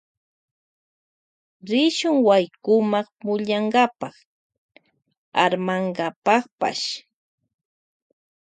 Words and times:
Rishun 1.67 2.17
waykuma 2.27 2.99
pukllankapa 3.19 4.07
armankapapash. 5.43 6.85